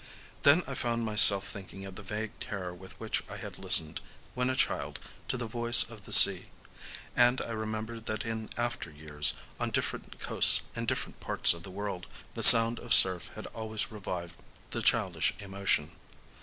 Then 0.41 0.63
I 0.65 0.73
found 0.73 1.05
myself 1.05 1.47
thinking 1.47 1.85
of 1.85 1.93
the 1.93 2.01
vague 2.01 2.31
terror 2.39 2.73
with 2.73 2.99
which 2.99 3.21
I 3.29 3.37
had 3.37 3.59
listened, 3.59 4.01
when 4.33 4.49
a 4.49 4.55
child, 4.55 4.97
to 5.27 5.37
the 5.37 5.45
voice 5.45 5.83
of 5.87 6.05
the 6.05 6.11
sea;—and 6.11 7.39
I 7.39 7.51
remembered 7.51 8.07
that 8.07 8.25
in 8.25 8.49
after 8.57 8.89
years, 8.89 9.33
on 9.59 9.69
different 9.69 10.17
coasts 10.19 10.61
in 10.75 10.87
different 10.87 11.19
parts 11.19 11.53
of 11.53 11.61
the 11.61 11.69
world, 11.69 12.07
the 12.33 12.41
sound 12.41 12.79
of 12.79 12.95
surf 12.95 13.29
had 13.35 13.45
always 13.53 13.91
revived 13.91 14.37
the 14.71 14.81
childish 14.81 15.35
emotion. 15.37 15.91